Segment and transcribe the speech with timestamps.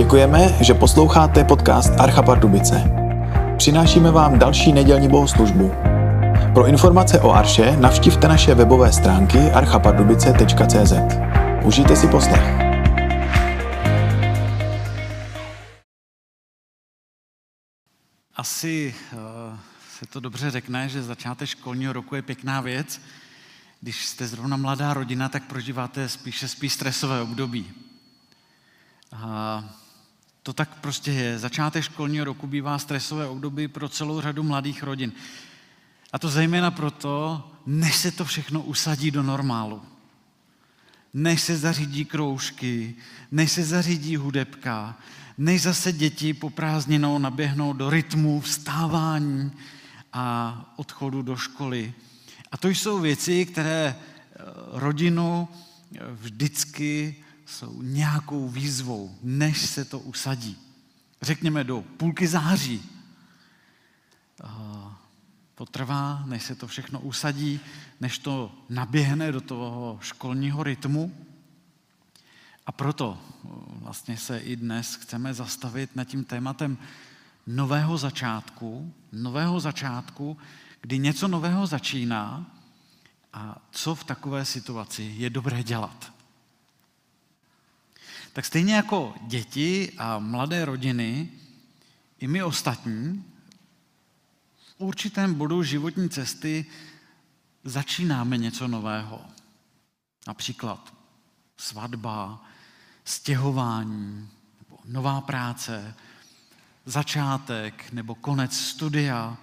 [0.00, 2.84] Děkujeme, že posloucháte podcast Archa Pardubice.
[3.56, 5.70] Přinášíme vám další nedělní bohoslužbu.
[6.54, 10.92] Pro informace o Arše navštivte naše webové stránky archapardubice.cz.
[11.64, 12.42] Užijte si poslech.
[18.36, 19.18] Asi uh,
[19.98, 23.00] se to dobře řekne, že začátek školního roku je pěkná věc.
[23.80, 27.89] Když jste zrovna mladá rodina, tak prožíváte spíše spíš stresové období.
[30.50, 31.38] To tak prostě je.
[31.38, 35.12] Začátek školního roku bývá stresové období pro celou řadu mladých rodin.
[36.12, 39.82] A to zejména proto, než se to všechno usadí do normálu.
[41.14, 42.94] Než se zařídí kroužky,
[43.30, 44.98] než se zařídí hudebka,
[45.38, 49.52] než zase děti po prázdninou naběhnou do rytmu vstávání
[50.12, 51.94] a odchodu do školy.
[52.52, 54.42] A to jsou věci, které eh,
[54.72, 55.48] rodinu
[56.12, 57.16] vždycky
[57.50, 60.56] jsou nějakou výzvou, než se to usadí.
[61.22, 62.82] Řekněme do půlky září.
[65.54, 67.60] To trvá, než se to všechno usadí,
[68.00, 71.26] než to naběhne do toho školního rytmu.
[72.66, 73.18] A proto
[73.70, 76.78] vlastně se i dnes chceme zastavit nad tím tématem
[77.46, 80.38] nového začátku, nového začátku,
[80.80, 82.46] kdy něco nového začíná
[83.32, 86.12] a co v takové situaci je dobré dělat.
[88.32, 91.28] Tak stejně jako děti a mladé rodiny,
[92.18, 93.24] i my ostatní,
[94.58, 96.66] v určitém bodu životní cesty
[97.64, 99.20] začínáme něco nového.
[100.26, 100.94] Například
[101.56, 102.44] svatba,
[103.04, 104.28] stěhování,
[104.60, 105.94] nebo nová práce,
[106.84, 109.36] začátek nebo konec studia.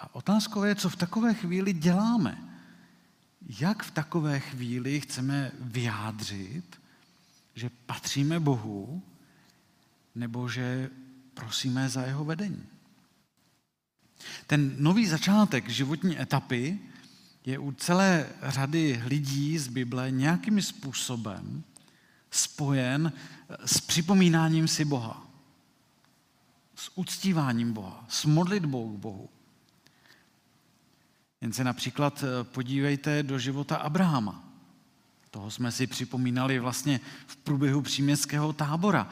[0.00, 2.55] A otázkou je, co v takové chvíli děláme
[3.48, 6.80] jak v takové chvíli chceme vyjádřit,
[7.54, 9.02] že patříme Bohu,
[10.14, 10.90] nebo že
[11.34, 12.66] prosíme za jeho vedení.
[14.46, 16.78] Ten nový začátek životní etapy
[17.44, 21.64] je u celé řady lidí z Bible nějakým způsobem
[22.30, 23.12] spojen
[23.64, 25.26] s připomínáním si Boha,
[26.74, 29.28] s uctíváním Boha, s modlitbou k Bohu.
[31.46, 34.44] Jen se například eh, podívejte do života Abrahama.
[35.30, 39.10] Toho jsme si připomínali vlastně v průběhu příměstského tábora.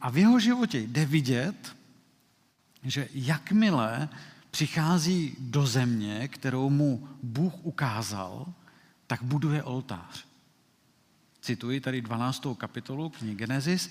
[0.00, 1.76] A v jeho životě jde vidět,
[2.82, 4.08] že jakmile
[4.50, 8.46] přichází do země, kterou mu Bůh ukázal,
[9.06, 10.24] tak buduje oltář.
[11.40, 12.46] Cituji tady 12.
[12.56, 13.90] kapitolu knihy Genesis.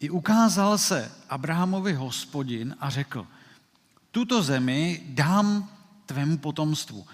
[0.00, 3.26] I ukázal se Abrahamovi hospodin a řekl,
[4.10, 5.75] tuto zemi dám
[6.06, 7.06] tvému potomstvu.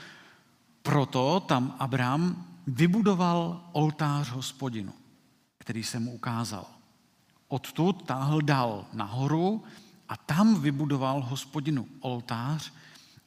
[0.82, 4.92] Proto tam Abraham vybudoval oltář hospodinu,
[5.58, 6.66] který se mu ukázal.
[7.48, 9.64] Odtud táhl dal nahoru
[10.08, 12.72] a tam vybudoval hospodinu oltář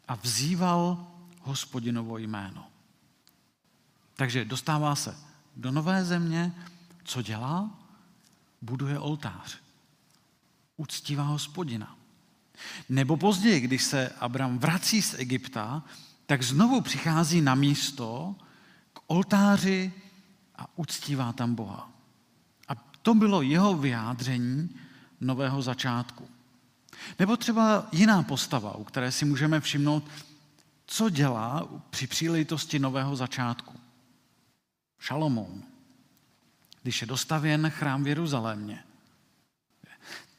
[0.07, 1.07] a vzýval
[1.41, 2.67] hospodinovo jméno.
[4.15, 5.17] Takže dostává se
[5.55, 6.53] do nové země,
[7.03, 7.69] co dělá?
[8.61, 9.57] Buduje oltář.
[10.77, 11.95] Uctívá hospodina.
[12.89, 15.83] Nebo později, když se Abram vrací z Egypta,
[16.25, 18.35] tak znovu přichází na místo
[18.93, 19.93] k oltáři
[20.55, 21.91] a uctívá tam Boha.
[22.67, 24.69] A to bylo jeho vyjádření
[25.21, 26.27] nového začátku.
[27.19, 30.09] Nebo třeba jiná postava, u které si můžeme všimnout,
[30.85, 33.73] co dělá při příležitosti nového začátku.
[34.99, 35.63] Šalomoun,
[36.83, 38.83] když je dostavěn chrám v Jeruzalémě.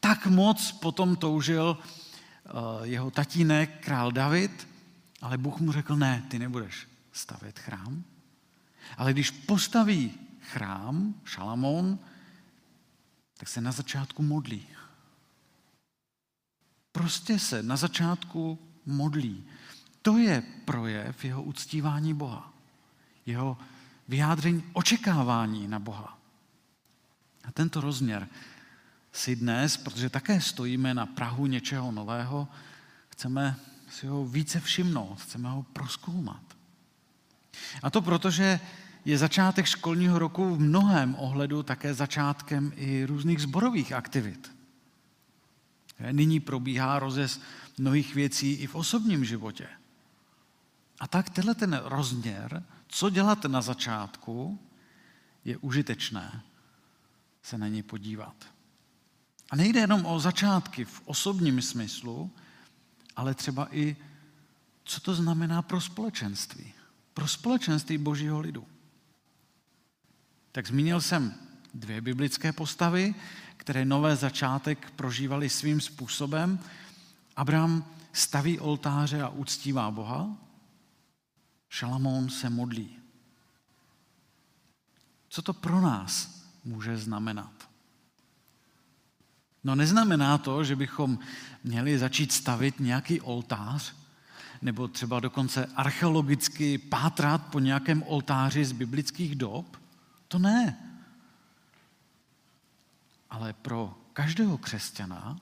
[0.01, 1.79] Tak moc potom toužil
[2.83, 4.69] jeho tatínek, král David,
[5.23, 8.05] ale Bůh mu řekl, ne, ty nebudeš stavět chrám.
[8.97, 11.99] Ale když postaví chrám, Šalamón,
[13.37, 14.67] tak se na začátku modlí.
[16.93, 19.45] Prostě se na začátku modlí.
[20.03, 22.53] To je projev jeho uctívání Boha.
[23.27, 23.59] Jeho
[24.09, 26.19] vyjádření očekávání na Boha.
[27.45, 28.29] A tento rozměr
[29.17, 32.49] si dnes, protože také stojíme na Prahu něčeho nového,
[33.09, 33.57] chceme
[33.89, 36.43] si ho více všimnout, chceme ho proskoumat.
[37.83, 38.61] A to proto, že
[39.05, 44.53] je začátek školního roku v mnohém ohledu také začátkem i různých zborových aktivit.
[46.11, 47.41] Nyní probíhá rozjezd
[47.79, 49.69] mnohých věcí i v osobním životě.
[51.01, 54.59] A tak tenhle ten rozměr, co dělat na začátku,
[55.45, 56.43] je užitečné
[57.43, 58.56] se na něj podívat.
[59.51, 62.31] A nejde jenom o začátky v osobním smyslu,
[63.17, 63.97] ale třeba i,
[64.85, 66.73] co to znamená pro společenství.
[67.15, 68.67] Pro společenství božího lidu.
[70.53, 71.35] Tak zmínil jsem
[71.75, 73.15] dvě biblické postavy,
[73.57, 76.59] které nové začátek prožívali svým způsobem.
[77.37, 80.37] Abraham staví oltáře a uctívá Boha,
[81.69, 82.99] Šalamón se modlí.
[85.29, 87.66] Co to pro nás může znamenat?
[89.67, 91.19] No neznamená to, že bychom
[91.65, 93.95] měli začít stavit nějaký oltář,
[94.63, 99.77] nebo třeba dokonce archeologicky pátrat po nějakém oltáři z biblických dob.
[100.29, 100.77] To ne.
[103.31, 105.37] Ale pro každého křesťana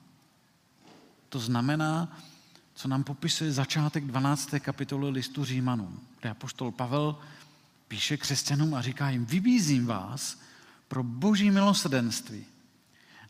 [1.28, 2.18] to znamená,
[2.74, 4.54] co nám popisuje začátek 12.
[4.58, 7.18] kapitoly listu Římanům, kde apoštol Pavel
[7.88, 10.40] píše křesťanům a říká jim, vybízím vás
[10.88, 12.46] pro boží milosrdenství,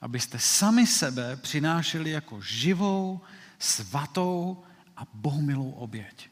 [0.04, 3.20] abyste sami sebe přinášeli jako živou,
[3.58, 4.64] svatou
[4.96, 6.30] a bohumilou oběť.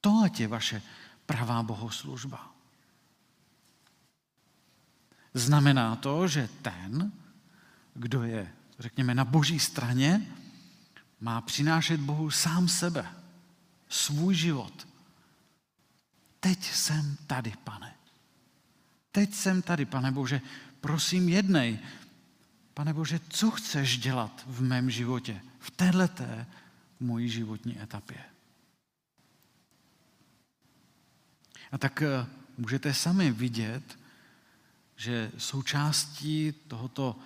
[0.00, 0.82] To ať je vaše
[1.26, 2.50] pravá bohoslužba.
[5.34, 7.12] Znamená to, že ten,
[7.94, 10.26] kdo je, řekněme, na boží straně,
[11.20, 13.06] má přinášet Bohu sám sebe,
[13.88, 14.88] svůj život.
[16.40, 17.94] Teď jsem tady, pane.
[19.12, 20.40] Teď jsem tady, pane Bože.
[20.80, 21.78] Prosím, jednej.
[22.74, 26.46] Pane Bože, co chceš dělat v mém životě, v téhleté
[27.00, 28.24] mojí životní etapě?
[31.72, 32.26] A tak eh,
[32.58, 33.98] můžete sami vidět,
[34.96, 37.18] že součástí tohoto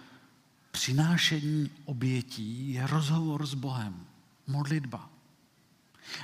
[0.70, 4.06] přinášení obětí je rozhovor s Bohem,
[4.46, 5.10] modlitba.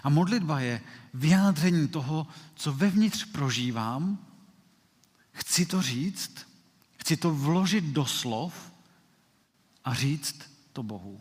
[0.03, 0.81] A modlitba je
[1.15, 4.19] vyjádření toho, co vevnitř prožívám,
[5.33, 6.49] chci to říct,
[6.97, 8.72] chci to vložit do slov
[9.85, 10.37] a říct
[10.73, 11.21] to Bohu.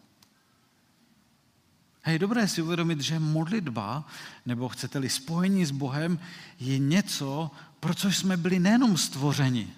[2.03, 4.05] A je dobré si uvědomit, že modlitba,
[4.45, 6.19] nebo chcete-li spojení s Bohem,
[6.59, 9.73] je něco, pro co jsme byli nejenom stvořeni,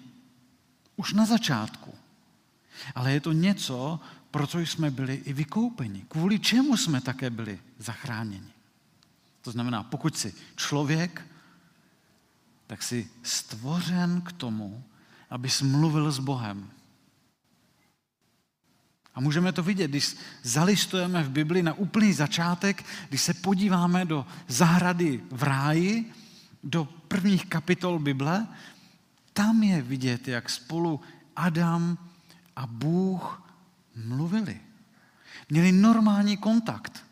[0.96, 1.94] už na začátku,
[2.94, 4.00] ale je to něco,
[4.30, 6.04] pro co jsme byli i vykoupeni.
[6.08, 8.52] Kvůli čemu jsme také byli zachráněni.
[9.40, 11.26] To znamená, pokud jsi člověk,
[12.66, 14.84] tak jsi stvořen k tomu,
[15.30, 16.70] abys mluvil s Bohem.
[19.14, 24.26] A můžeme to vidět, když zalistujeme v Bibli na úplný začátek, když se podíváme do
[24.48, 26.12] zahrady v ráji,
[26.62, 28.46] do prvních kapitol Bible,
[29.32, 31.00] tam je vidět, jak spolu
[31.36, 31.98] Adam
[32.56, 33.42] a Bůh
[33.94, 34.60] mluvili.
[35.50, 37.04] Měli normální kontakt.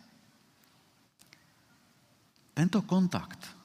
[2.55, 3.57] Tento kontakt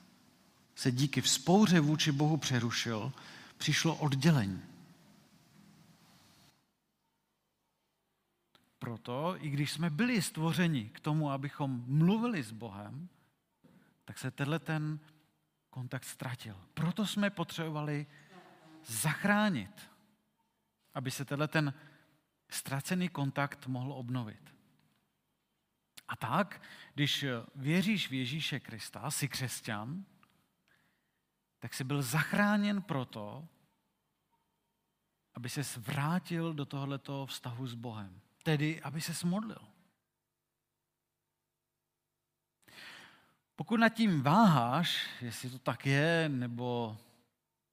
[0.75, 3.11] se díky vzpouře vůči Bohu přerušil,
[3.57, 4.61] přišlo oddělení.
[8.87, 13.09] Proto, i když jsme byli stvořeni k tomu, abychom mluvili s Bohem,
[14.05, 14.99] tak se tenhle ten
[15.69, 16.55] kontakt ztratil.
[16.73, 18.07] Proto jsme potřebovali
[18.85, 19.89] zachránit
[20.97, 21.73] aby se tenhle ten
[22.49, 24.55] ztracený kontakt mohl obnovit.
[26.07, 26.61] A tak,
[26.93, 27.25] když
[27.55, 30.05] věříš v Ježíše Krista, jsi křesťan,
[31.59, 33.47] tak jsi byl zachráněn proto,
[35.33, 38.21] aby se vrátil do tohoto vztahu s Bohem.
[38.47, 39.67] Tedy, aby se modlil.
[43.55, 46.97] Pokud nad tím váháš, jestli to tak je, nebo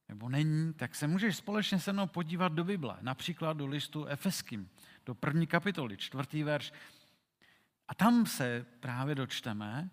[0.09, 4.69] nebo není, tak se můžeš společně se mnou podívat do Bible, například do listu Efeským,
[5.05, 6.73] do první kapitoly, čtvrtý verš.
[7.87, 9.89] A tam se právě dočteme,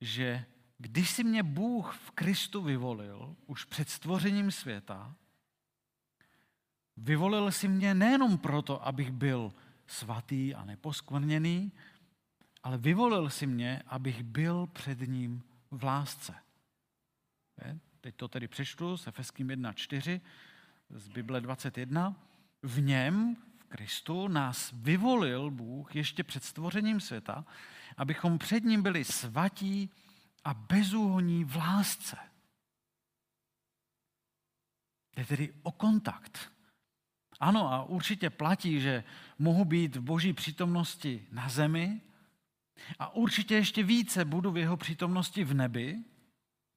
[0.00, 0.44] že
[0.78, 5.14] když si mě Bůh v Kristu vyvolil, už před stvořením světa,
[7.00, 9.52] vyvolil si mě nejenom proto, abych byl
[9.86, 11.72] svatý a neposkvrněný,
[12.62, 16.34] ale vyvolil si mě, abych byl před ním v lásce.
[18.00, 20.20] Teď to tedy přečtu s Efeským 1.4
[20.90, 22.14] z Bible 21.
[22.62, 27.44] V něm, v Kristu, nás vyvolil Bůh ještě před stvořením světa,
[27.96, 29.90] abychom před ním byli svatí
[30.44, 32.16] a bezúhoní v lásce.
[35.16, 36.52] Jde tedy o kontakt.
[37.40, 39.04] Ano, a určitě platí, že
[39.38, 42.00] mohu být v boží přítomnosti na zemi
[42.98, 46.04] a určitě ještě více budu v jeho přítomnosti v nebi,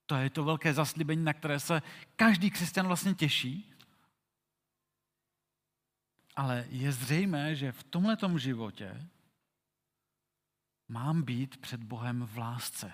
[0.05, 1.81] to je to velké zaslíbení, na které se
[2.15, 3.73] každý křesťan vlastně těší.
[6.35, 9.07] Ale je zřejmé, že v tomhletom životě
[10.87, 12.93] mám být před Bohem v lásce.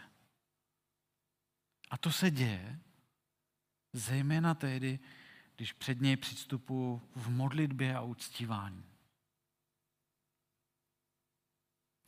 [1.89, 2.79] A to se děje
[3.93, 4.99] zejména tehdy,
[5.59, 8.83] když před něj přistupu v modlitbě a uctívání.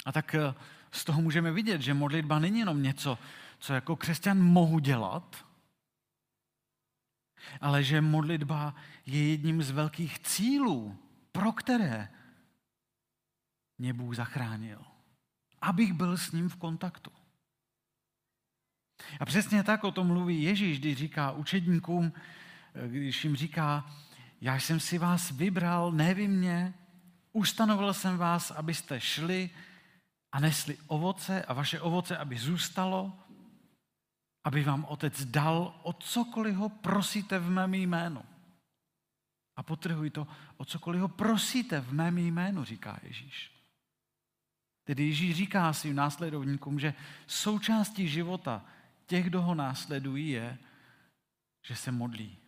[0.06, 0.54] A tak eh,
[0.92, 3.18] z toho můžeme vidět, že modlitba není jenom něco,
[3.60, 5.46] co jako křesťan mohu dělat,
[7.62, 10.98] ale že modlitba je jedním z velkých cílů,
[11.32, 12.10] pro které
[13.78, 14.86] mě Bůh zachránil.
[15.62, 17.12] Abych byl s ním v kontaktu.
[19.20, 22.14] A přesně tak o tom mluví Ježíš, když říká učedníkům,
[22.88, 23.92] když jim říká,
[24.42, 25.92] já jsem si vás vybral,
[26.28, 26.74] mě,
[27.32, 29.50] ustanovil jsem vás, abyste šli
[30.32, 33.20] a nesli ovoce a vaše ovoce, aby zůstalo,
[34.44, 38.24] aby vám otec dal o cokoliv ho prosíte v mém jménu.
[39.56, 43.52] A potrhuji to, o cokoliv ho prosíte v mém jménu, říká Ježíš.
[44.84, 46.94] Tedy Ježíš říká svým následovníkům, že
[47.28, 48.66] součástí života
[49.06, 50.58] těch, kdo ho následují, je,
[51.66, 52.41] že se modlí.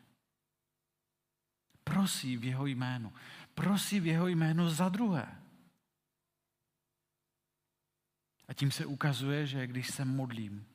[1.84, 3.14] Prosí v jeho jménu.
[3.56, 5.42] Prosí v jeho jménu za druhé.
[8.48, 10.66] A tím se ukazuje, že když se modlím,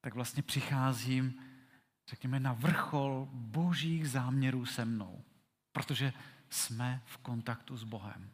[0.00, 1.42] tak vlastně přicházím,
[2.08, 5.24] řekněme, na vrchol božích záměrů se mnou.
[5.72, 6.12] Protože
[6.50, 8.30] jsme v kontaktu s Bohem.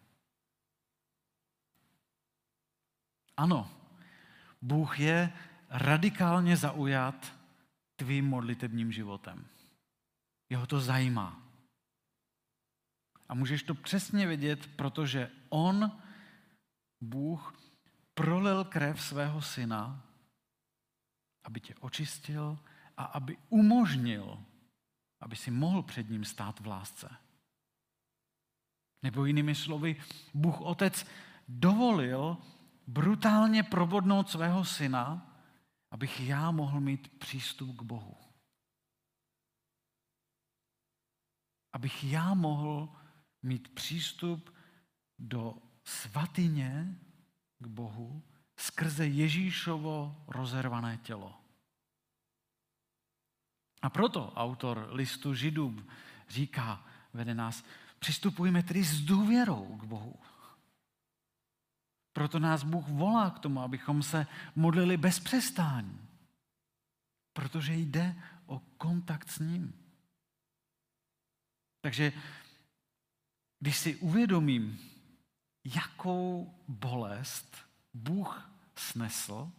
[3.37, 3.71] Ano,
[4.63, 5.33] Bůh je
[5.71, 7.39] radikálně zaujat
[7.97, 9.47] tvým modlitebním životem.
[10.51, 11.43] Jeho to zajímá.
[13.29, 16.01] A můžeš to přesně vědět, protože On,
[17.01, 17.55] Bůh,
[18.15, 20.03] prolil krev svého syna,
[21.45, 22.59] aby tě očistil
[22.97, 24.45] a aby umožnil,
[25.21, 27.17] aby si mohl před ním stát v lásce.
[29.03, 30.03] Nebo jinými slovy,
[30.35, 31.07] Bůh Otec
[31.49, 32.37] dovolil
[32.87, 35.35] brutálně probodnout svého syna,
[35.91, 38.17] abych já mohl mít přístup k Bohu.
[41.79, 42.89] Abych já mohl
[43.43, 44.55] mít přístup
[45.19, 45.55] do
[45.85, 46.99] svatyně
[47.59, 48.23] k Bohu
[48.57, 51.41] skrze Ježíšovo rozervané tělo.
[53.83, 55.87] A proto autor listu Židům
[56.29, 57.65] říká, vede nás,
[57.99, 60.15] přistupujeme tedy s důvěrou k Bohu.
[62.13, 66.09] Proto nás Bůh volá k tomu, abychom se modlili bez přestání.
[67.33, 69.88] Protože jde o kontakt s ním.
[71.81, 72.13] Takže
[73.61, 74.79] když si uvědomím,
[75.65, 77.57] jakou bolest
[77.95, 79.53] Bůh snesl,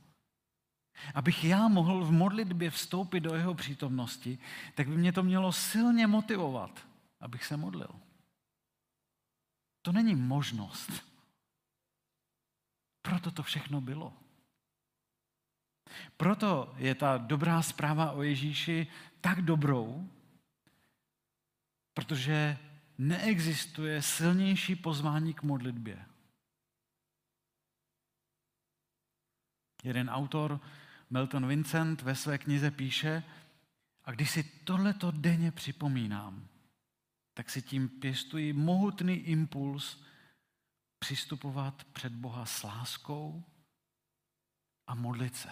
[1.16, 4.40] abych já mohl v modlitbě vstoupit do jeho přítomnosti,
[4.76, 6.88] tak by mě to mělo silně motivovat,
[7.20, 7.90] abych se modlil.
[9.82, 10.92] To není možnost.
[13.02, 14.14] Proto to všechno bylo.
[16.18, 18.88] Proto je ta dobrá zpráva o Ježíši
[19.22, 20.10] tak dobrou,
[22.00, 22.58] protože
[22.98, 26.06] neexistuje silnější pozvání k modlitbě.
[29.84, 30.62] Jeden autor,
[31.10, 33.24] Melton Vincent, ve své knize píše,
[34.04, 36.48] a když si tohleto denně připomínám,
[37.34, 40.04] tak si tím pěstuji mohutný impuls
[41.00, 43.44] přistupovat před Boha s láskou
[44.88, 45.52] a modlit se.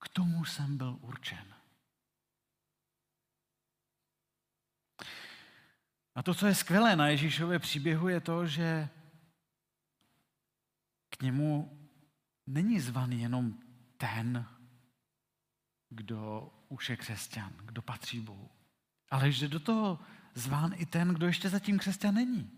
[0.00, 1.55] K tomu jsem byl určen.
[6.16, 8.88] A to, co je skvělé na Ježíšově příběhu, je to, že
[11.10, 11.78] k němu
[12.46, 13.54] není zvaný jenom
[13.96, 14.46] ten,
[15.88, 18.50] kdo už je křesťan, kdo patří Bohu.
[19.10, 19.98] Ale že do toho
[20.34, 22.50] zván i ten, kdo ještě zatím křesťan není.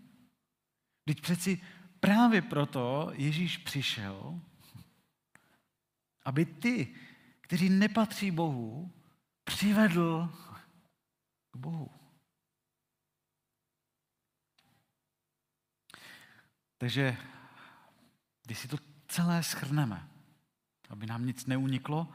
[1.05, 1.61] Teď přeci
[1.99, 4.41] právě proto Ježíš přišel,
[6.25, 6.95] aby ty,
[7.41, 8.91] kteří nepatří Bohu,
[9.43, 10.29] přivedl
[11.51, 11.98] k Bohu.
[16.79, 17.17] Takže
[18.45, 20.07] když si to celé schrneme,
[20.89, 22.07] aby nám nic neuniklo,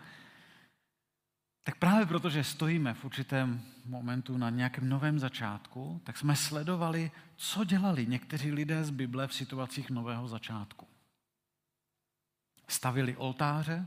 [1.64, 7.11] tak právě proto, že stojíme v určitém momentu na nějakém novém začátku, tak jsme sledovali,
[7.37, 10.88] co dělali někteří lidé z Bible v situacích nového začátku.
[12.68, 13.87] Stavili oltáře,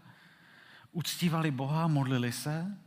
[0.91, 2.77] uctívali Boha, modlili se,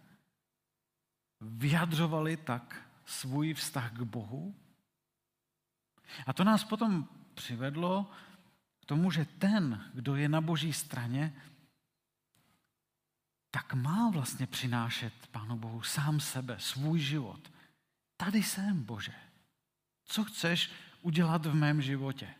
[1.40, 4.54] vyjadřovali tak svůj vztah k Bohu.
[6.26, 8.10] A to nás potom přivedlo
[8.82, 11.42] k tomu, že ten, kdo je na boží straně,
[13.50, 17.52] tak má vlastně přinášet Pánu Bohu sám sebe, svůj život.
[18.16, 19.14] Tady jsem, Bože.
[20.04, 20.70] Co chceš
[21.02, 22.34] udělat v mém životě?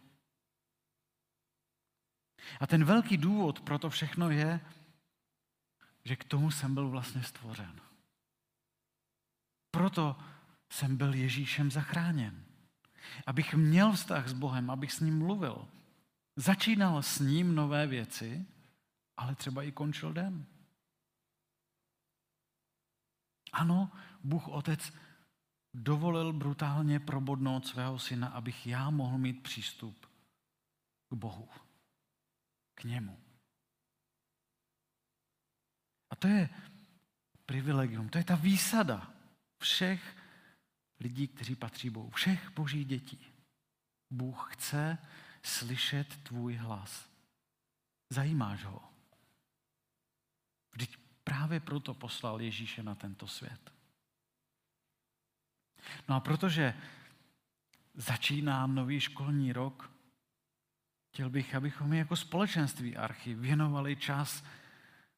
[2.61, 4.61] A ten velký důvod pro to všechno je,
[6.05, 7.81] že k tomu jsem byl vlastně stvořen.
[9.71, 10.19] Proto
[10.71, 12.50] jsem byl Ježíšem zachráněn.
[13.27, 15.69] Abych měl vztah s Bohem, abych s ním mluvil.
[16.37, 18.47] Začínal s ním nové věci,
[19.17, 20.47] ale třeba i končil den.
[23.53, 23.93] Ano,
[24.25, 24.93] Bůh Otec
[25.75, 30.07] dovolil brutálně probodnout svého syna, abych já mohl mít přístup
[31.09, 31.49] k Bohu,
[32.75, 33.19] k němu.
[36.11, 36.49] A to je
[37.47, 39.13] privilegium, to je ta výsada
[39.59, 40.20] všech
[41.01, 43.27] lidí, kteří patří Bohu, všech božích dětí.
[44.11, 44.99] Bůh chce
[45.43, 47.11] slyšet tvůj hlas.
[48.11, 48.83] Zajímáš ho?
[50.73, 53.73] Vždyť právě proto poslal Ježíše na tento svět.
[56.09, 56.75] No a protože
[57.95, 59.91] začíná nový školní rok,
[61.13, 64.45] chtěl bych, abychom jako společenství Archy věnovali čas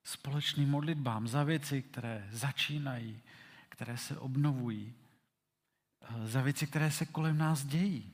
[0.04, 3.22] společným modlitbám za věci, které začínají,
[3.68, 4.94] které se obnovují,
[6.24, 8.12] za věci, které se kolem nás dějí,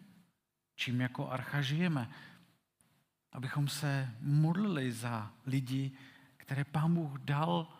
[0.77, 2.11] čím jako Archa žijeme,
[3.33, 5.93] abychom se modlili za lidi,
[6.37, 7.79] které Pán Bůh dal,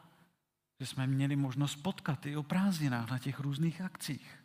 [0.81, 4.45] že jsme měli možnost potkat i o prázdninách na těch různých akcích.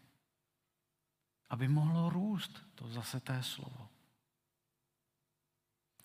[1.50, 3.90] Aby mohlo růst to zase té slovo.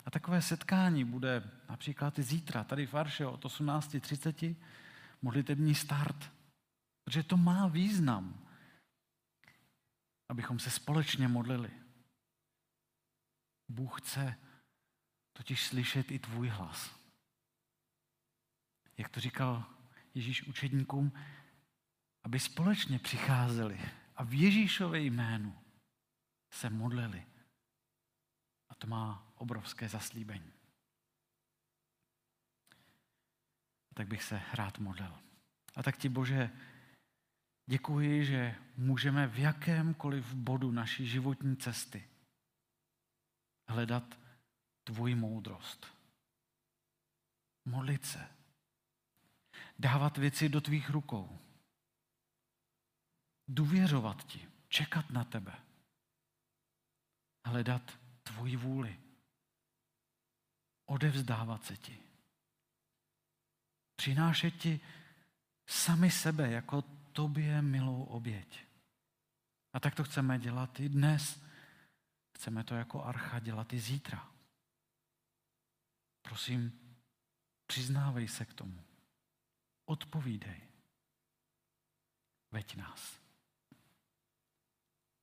[0.05, 4.55] A takové setkání bude například i zítra, tady v Arše od 18.30,
[5.21, 6.31] modlitební start.
[7.03, 8.48] Protože to má význam,
[10.29, 11.71] abychom se společně modlili.
[13.67, 14.35] Bůh chce
[15.33, 16.99] totiž slyšet i tvůj hlas.
[18.97, 19.65] Jak to říkal
[20.13, 21.13] Ježíš učedníkům,
[22.23, 23.79] aby společně přicházeli
[24.15, 25.61] a v Ježíšově jménu
[26.51, 27.25] se modlili.
[28.69, 30.53] A to má obrovské zaslíbení.
[33.93, 35.19] Tak bych se rád modlil.
[35.75, 36.49] A tak ti, Bože,
[37.69, 42.09] děkuji, že můžeme v jakémkoliv bodu naší životní cesty
[43.67, 44.19] hledat
[44.83, 45.85] tvoji moudrost.
[47.65, 48.27] Modlit se.
[49.79, 51.39] Dávat věci do tvých rukou.
[53.47, 54.47] Důvěřovat ti.
[54.69, 55.53] Čekat na tebe.
[57.45, 58.99] Hledat tvoji vůli.
[60.85, 61.97] Odevzdávat se ti.
[63.95, 64.79] Přinášet ti
[65.67, 68.65] sami sebe jako tobě milou oběť.
[69.73, 71.43] A tak to chceme dělat i dnes.
[72.35, 74.31] Chceme to jako archa dělat i zítra.
[76.21, 76.79] Prosím,
[77.67, 78.83] přiznávej se k tomu.
[79.85, 80.61] Odpovídej.
[82.51, 83.19] Veď nás.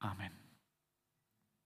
[0.00, 0.45] Amen.